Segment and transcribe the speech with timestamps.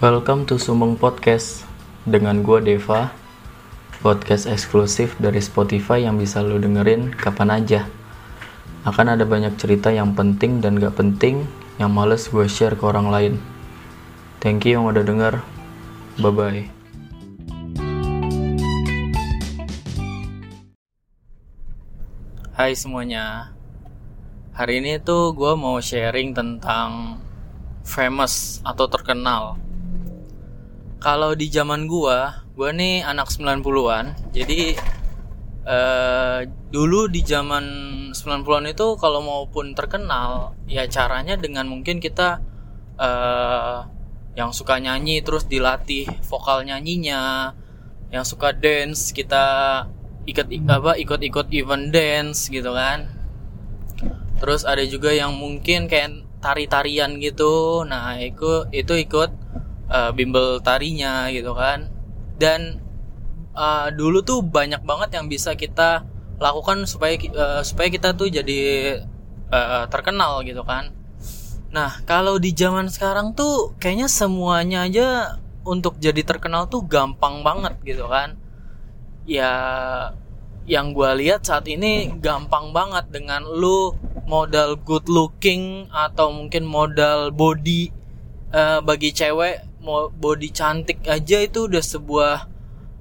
[0.00, 1.68] Welcome to Sumbang Podcast.
[2.08, 3.12] Dengan gue Deva.
[4.00, 7.84] Podcast eksklusif dari Spotify yang bisa lo dengerin kapan aja.
[8.88, 11.44] Akan ada banyak cerita yang penting dan gak penting
[11.76, 13.34] yang males gue share ke orang lain.
[14.40, 15.44] Thank you yang udah denger.
[16.16, 16.64] Bye bye
[22.56, 23.52] Hai semuanya.
[24.56, 27.20] Hari ini tuh gue mau sharing tentang
[27.84, 29.60] famous atau terkenal
[31.00, 34.36] kalau di zaman gua, gua nih anak 90-an.
[34.36, 34.76] Jadi
[35.64, 37.64] uh, dulu di zaman
[38.12, 42.44] 90-an itu kalau maupun terkenal, ya caranya dengan mungkin kita
[43.00, 43.88] uh,
[44.36, 47.56] yang suka nyanyi terus dilatih vokal nyanyinya,
[48.12, 49.88] yang suka dance kita
[50.28, 53.08] ikut apa ikut-ikut event dance gitu kan.
[54.36, 57.84] Terus ada juga yang mungkin kayak tari-tarian gitu.
[57.84, 59.49] Nah, itu itu ikut
[59.90, 61.90] uh, bimbel tarinya gitu kan.
[62.40, 62.80] Dan
[63.52, 66.06] uh, dulu tuh banyak banget yang bisa kita
[66.40, 68.60] lakukan supaya uh, supaya kita tuh jadi
[69.52, 70.94] uh, terkenal gitu kan.
[71.70, 77.76] Nah kalau di zaman sekarang tuh kayaknya semuanya aja untuk jadi terkenal tuh gampang banget
[77.84, 78.40] gitu kan.
[79.28, 79.52] Ya
[80.64, 83.92] yang gue lihat saat ini gampang banget dengan lu
[84.30, 87.90] modal good looking atau mungkin modal body
[88.54, 92.34] uh, bagi cewek mau body cantik aja itu udah sebuah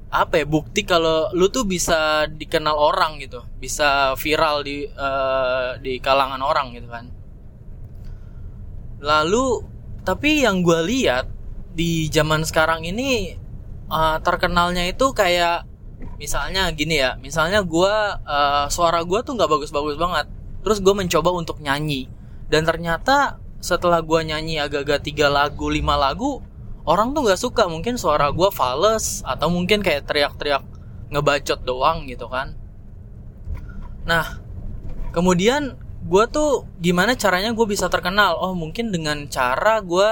[0.09, 6.02] apa ya bukti kalau lu tuh bisa dikenal orang gitu bisa viral di uh, di
[6.02, 7.05] kalangan orang gitu kan.
[8.99, 9.63] Lalu
[10.02, 11.30] tapi yang gue lihat
[11.77, 13.38] di zaman sekarang ini
[13.93, 15.69] uh, terkenalnya itu kayak
[16.19, 17.93] misalnya gini ya misalnya gue
[18.23, 20.27] uh, suara gue tuh nggak bagus-bagus banget
[20.64, 22.11] terus gue mencoba untuk nyanyi
[22.52, 26.43] dan ternyata setelah gue nyanyi agak-agak tiga lagu lima lagu
[26.90, 30.66] orang tuh nggak suka mungkin suara gue fals atau mungkin kayak teriak-teriak
[31.14, 32.58] ngebacot doang gitu kan.
[34.10, 34.42] Nah
[35.14, 35.78] kemudian
[36.10, 38.42] gue tuh gimana caranya gue bisa terkenal?
[38.42, 40.10] Oh mungkin dengan cara gue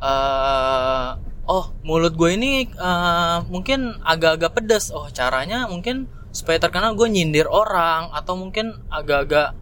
[0.00, 1.08] uh,
[1.48, 7.48] oh mulut gue ini uh, mungkin agak-agak pedas oh caranya mungkin supaya terkenal gue nyindir
[7.48, 9.56] orang atau mungkin agak-agak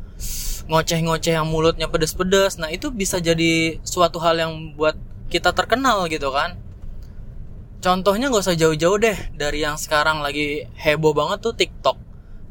[0.67, 6.31] ngoceh-ngoceh yang mulutnya pedas-pedas nah itu bisa jadi suatu hal yang buat kita terkenal gitu
[6.31, 6.59] kan.
[7.83, 11.99] Contohnya nggak usah jauh-jauh deh dari yang sekarang lagi heboh banget tuh TikTok.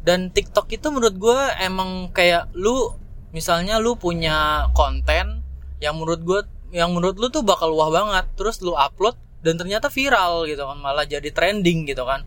[0.06, 2.94] Dan TikTok itu menurut gue emang kayak lu
[3.34, 5.44] misalnya lu punya konten
[5.84, 6.40] yang menurut gue
[6.72, 10.78] yang menurut lu tuh bakal wah banget terus lu upload dan ternyata viral gitu kan
[10.80, 12.24] malah jadi trending gitu kan.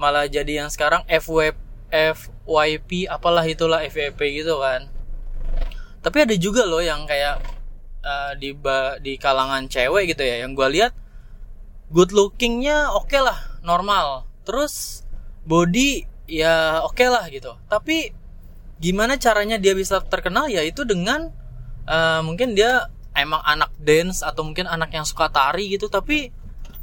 [0.00, 4.86] Malah jadi yang sekarang FWP FYP apalah itulah FYP gitu kan.
[6.00, 7.42] Tapi ada juga loh yang kayak
[8.04, 8.56] uh, di
[9.04, 10.44] di kalangan cewek gitu ya.
[10.46, 10.92] Yang gue lihat
[11.90, 14.28] good lookingnya oke okay lah normal.
[14.44, 15.04] Terus
[15.44, 17.56] body ya oke okay lah gitu.
[17.66, 18.12] Tapi
[18.80, 20.48] gimana caranya dia bisa terkenal?
[20.48, 21.32] Ya itu dengan
[21.88, 25.90] uh, mungkin dia emang anak dance atau mungkin anak yang suka tari gitu.
[25.90, 26.30] Tapi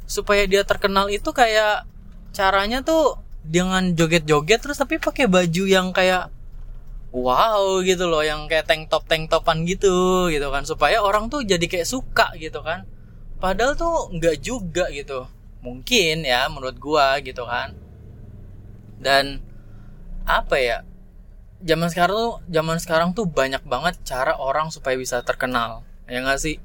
[0.08, 1.84] supaya dia terkenal itu kayak
[2.32, 6.28] caranya tuh dengan joget-joget terus tapi pakai baju yang kayak
[7.12, 10.62] wow gitu loh yang kayak tank top tank topan gitu gitu kan.
[10.68, 12.84] Supaya orang tuh jadi kayak suka gitu kan.
[13.38, 15.26] Padahal tuh nggak juga gitu.
[15.64, 17.74] Mungkin ya menurut gua gitu kan.
[18.98, 19.40] Dan
[20.28, 20.84] apa ya
[21.64, 25.82] zaman sekarang tuh zaman sekarang tuh banyak banget cara orang supaya bisa terkenal.
[26.06, 26.56] Ya nggak sih?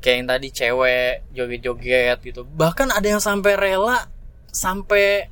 [0.00, 2.44] Kayak yang tadi cewek joget-joget gitu.
[2.44, 4.08] Bahkan ada yang sampai rela
[4.52, 5.28] sampai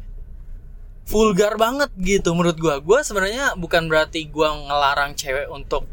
[1.04, 5.84] vulgar banget gitu menurut gue gue sebenarnya bukan berarti gue ngelarang cewek untuk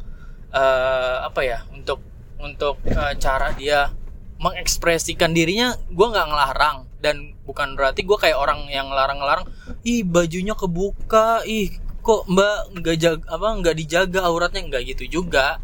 [0.56, 2.00] uh, apa ya untuk
[2.42, 3.94] untuk uh, cara dia
[4.42, 6.78] mengekspresikan dirinya gue nggak ngelarang.
[7.02, 9.50] Dan bukan berarti gue kayak orang yang ngelarang-ngelarang
[9.82, 14.62] ih bajunya kebuka ih kok mbak nggak jaga apa nggak dijaga auratnya.
[14.66, 15.62] Nggak gitu juga.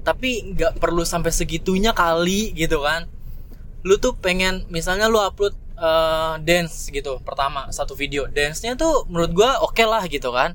[0.00, 3.04] Tapi nggak perlu sampai segitunya kali gitu kan.
[3.84, 8.28] Lu tuh pengen misalnya lu upload uh, dance gitu pertama satu video.
[8.28, 10.54] Dance-nya tuh menurut gue oke okay lah gitu kan.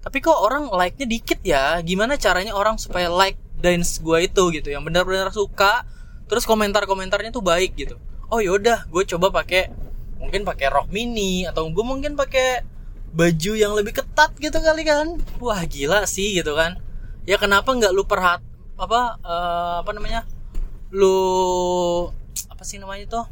[0.00, 1.76] Tapi kok orang like-nya dikit ya?
[1.84, 5.84] Gimana caranya orang supaya like dance gue itu gitu yang benar-benar suka
[6.30, 7.98] terus komentar-komentarnya tuh baik gitu.
[8.30, 9.68] Oh yaudah gue coba pakai
[10.16, 12.64] mungkin pakai rok mini atau gue mungkin pakai
[13.10, 15.18] baju yang lebih ketat gitu kali kan.
[15.42, 16.78] Wah gila sih gitu kan.
[17.28, 18.40] Ya kenapa nggak lu perhat
[18.80, 20.24] apa uh, apa namanya
[20.88, 21.12] lu
[22.48, 23.24] apa sih namanya tuh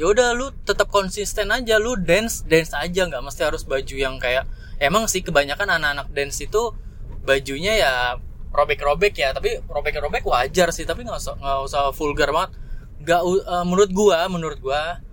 [0.00, 4.16] ya udah lu tetap konsisten aja lu dance dance aja nggak mesti harus baju yang
[4.16, 4.48] kayak
[4.80, 6.72] emang sih kebanyakan anak-anak dance itu
[7.20, 7.92] bajunya ya
[8.50, 12.56] robek-robek ya tapi robek-robek wajar sih tapi nggak usah nggak usah vulgar banget.
[13.04, 15.04] Nggak uh, menurut gua menurut gua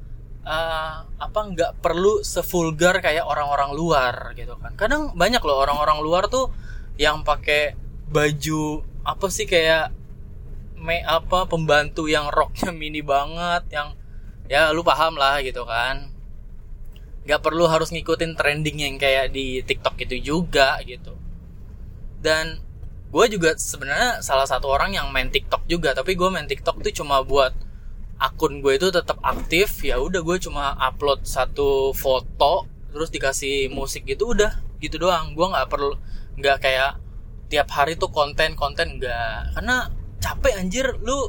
[0.47, 4.71] uh, apa nggak perlu sevulgar kayak orang-orang luar gitu kan.
[4.79, 6.47] Kadang banyak loh orang-orang luar tuh
[6.95, 7.75] yang pakai
[8.07, 9.91] baju apa sih kayak
[10.79, 13.96] me apa pembantu yang roknya mini banget yang
[14.47, 16.11] ya lu paham lah gitu kan.
[17.27, 21.15] Nggak perlu harus ngikutin trending yang kayak di TikTok itu juga gitu.
[22.23, 22.63] Dan
[23.07, 26.91] gue juga sebenarnya salah satu orang yang main TikTok juga tapi gue main TikTok tuh
[26.91, 27.55] cuma buat
[28.19, 29.83] akun gue itu tetap aktif.
[29.83, 35.35] Ya udah gue cuma upload satu foto terus dikasih musik gitu udah gitu doang.
[35.35, 35.99] Gue nggak perlu
[36.39, 36.91] nggak kayak
[37.51, 39.59] tiap hari tuh konten konten nggak.
[39.59, 39.91] Karena
[40.23, 40.95] capek anjir.
[41.03, 41.27] Lu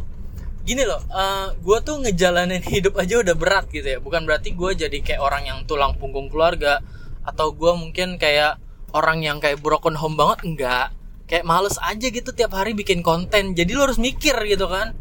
[0.68, 3.98] gini loh uh, eh, gue tuh ngejalanin hidup aja udah berat gitu ya.
[4.04, 6.84] Bukan berarti gue jadi kayak orang yang tulang punggung keluarga
[7.24, 8.60] atau gue mungkin kayak
[8.92, 10.86] orang yang kayak broken home banget enggak.
[11.28, 14.92] Kayak males aja gitu tiap hari bikin konten jadi lu harus mikir gitu kan.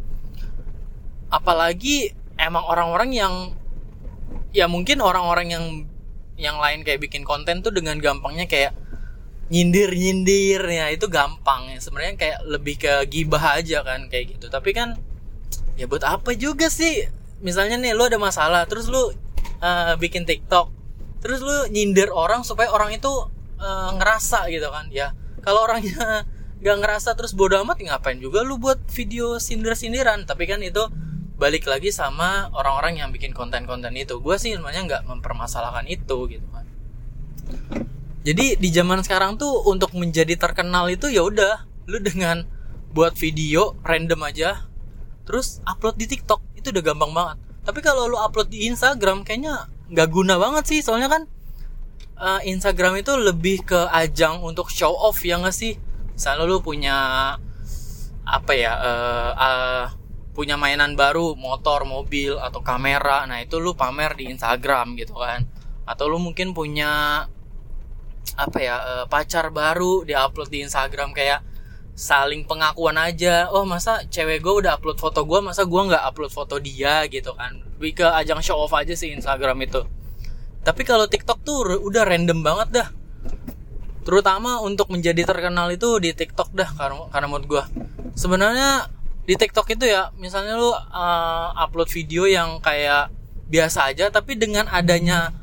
[1.28, 3.34] Apalagi emang orang-orang yang
[4.56, 5.66] ya mungkin orang-orang yang
[6.40, 8.72] yang lain kayak bikin konten tuh dengan gampangnya kayak
[9.48, 11.72] nyindir nyindir ya itu gampang.
[11.72, 14.52] Ya sebenarnya kayak lebih ke gibah aja kan kayak gitu.
[14.52, 15.00] Tapi kan
[15.78, 17.08] ya buat apa juga sih?
[17.40, 19.14] Misalnya nih lu ada masalah terus lu
[19.62, 20.74] uh, bikin TikTok
[21.22, 23.10] terus lu nyindir orang supaya orang itu
[23.62, 24.90] uh, ngerasa gitu kan?
[24.90, 25.14] Ya
[25.46, 26.26] kalau orangnya
[26.66, 30.82] gak ngerasa terus bodo amat ngapain juga lu buat video sindir sindiran tapi kan itu
[31.38, 34.18] balik lagi sama orang-orang yang bikin konten-konten itu.
[34.18, 36.68] Gue sih sebenarnya nggak mempermasalahkan itu gitu kan
[38.28, 42.44] jadi di zaman sekarang tuh untuk menjadi terkenal itu ya udah lu dengan
[42.92, 44.68] buat video random aja
[45.28, 47.38] terus upload di TikTok itu udah gampang banget.
[47.68, 51.28] Tapi kalau lu upload di Instagram kayaknya nggak guna banget sih soalnya kan
[52.16, 55.76] uh, Instagram itu lebih ke ajang untuk show off ya nggak sih?
[56.16, 56.96] Misalnya lu punya
[58.24, 59.86] apa ya uh, uh,
[60.32, 65.44] punya mainan baru motor mobil atau kamera nah itu lu pamer di Instagram gitu kan.
[65.84, 67.24] Atau lu mungkin punya
[68.36, 68.76] apa ya
[69.08, 71.56] pacar baru diupload di Instagram kayak
[71.98, 73.50] saling pengakuan aja.
[73.50, 77.34] Oh masa cewek gue udah upload foto gue masa gue nggak upload foto dia gitu
[77.34, 77.58] kan?
[77.82, 79.82] Lebih ke ajang show off aja sih Instagram itu.
[80.62, 82.88] Tapi kalau TikTok tuh udah random banget dah.
[84.06, 87.64] Terutama untuk menjadi terkenal itu di TikTok dah karena karena menurut gue
[88.14, 88.94] sebenarnya
[89.28, 93.12] di TikTok itu ya misalnya lu uh, upload video yang kayak
[93.52, 95.36] biasa aja tapi dengan adanya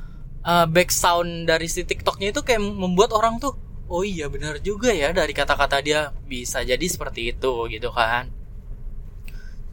[0.44, 3.56] uh, back sound dari si TikToknya itu kayak membuat orang tuh
[3.88, 8.28] oh iya benar juga ya dari kata-kata dia bisa jadi seperti itu gitu kan.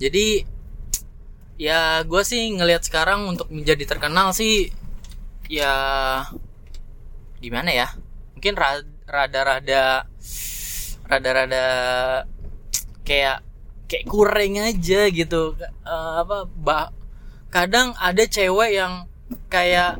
[0.02, 0.44] Jadi
[1.62, 4.74] ya gue sih ngelihat sekarang untuk menjadi terkenal sih
[5.48, 5.74] ya
[7.40, 7.88] gimana ya?
[8.36, 8.54] Mungkin
[9.08, 10.10] rada-rada
[11.08, 11.66] rada-rada
[13.04, 13.44] kayak
[13.88, 15.56] kayak kurang aja gitu.
[15.84, 16.90] Uh, apa bah
[17.52, 19.06] kadang ada cewek yang
[19.52, 20.00] kayak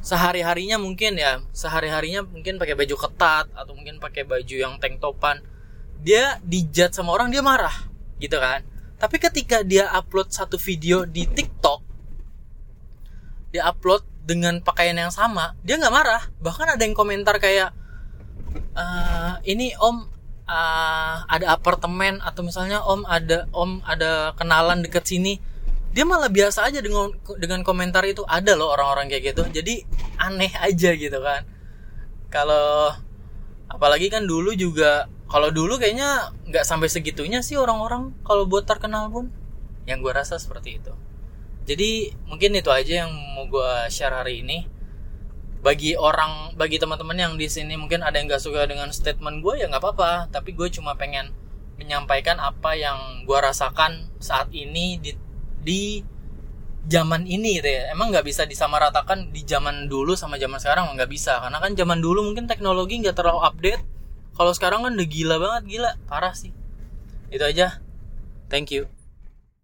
[0.00, 4.76] sehari harinya mungkin ya sehari harinya mungkin pakai baju ketat atau mungkin pakai baju yang
[4.80, 5.40] tank topan.
[6.00, 7.88] Dia dijat sama orang dia marah
[8.20, 8.64] gitu kan.
[9.00, 11.80] Tapi ketika dia upload satu video di TikTok
[13.50, 16.22] dia upload dengan pakaian yang sama dia nggak marah.
[16.40, 17.72] Bahkan ada yang komentar kayak
[18.76, 18.84] e,
[19.48, 20.08] ini om
[20.50, 25.38] uh, ada apartemen atau misalnya om ada om ada kenalan deket sini
[25.90, 27.10] dia malah biasa aja dengan
[27.42, 29.42] dengan komentar itu ada loh orang-orang kayak gitu.
[29.50, 29.82] Jadi
[30.22, 31.42] aneh aja gitu kan.
[32.30, 32.94] Kalau
[33.66, 39.10] apalagi kan dulu juga kalau dulu kayaknya nggak sampai segitunya sih orang-orang kalau buat terkenal
[39.10, 39.34] pun.
[39.88, 40.94] Yang gue rasa seperti itu.
[41.66, 44.70] Jadi mungkin itu aja yang mau gue share hari ini.
[45.60, 49.58] Bagi orang bagi teman-teman yang di sini mungkin ada yang gak suka dengan statement gue
[49.58, 50.30] ya nggak apa-apa.
[50.30, 51.34] Tapi gue cuma pengen
[51.82, 55.16] menyampaikan apa yang gue rasakan saat ini di
[55.60, 56.02] di
[56.88, 60.92] zaman ini gitu ya emang nggak bisa disamaratakan di zaman dulu sama zaman sekarang?
[60.96, 63.82] Nggak bisa karena kan zaman dulu mungkin teknologi nggak terlalu update.
[64.36, 65.90] Kalau sekarang kan udah gila banget gila.
[66.08, 66.52] Parah sih.
[67.28, 67.82] Itu aja.
[68.50, 68.99] Thank you